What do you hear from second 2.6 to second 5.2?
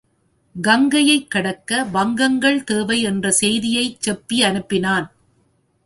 தேவை என்ற செய்தியைச் செப்பி அனுப்பினான்.